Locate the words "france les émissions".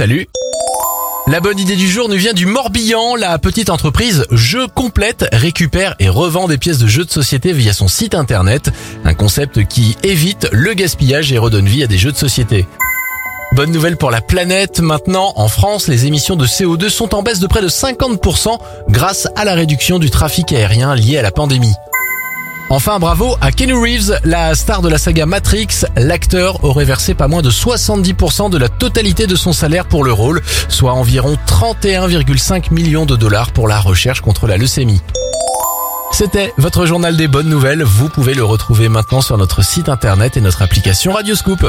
15.48-16.34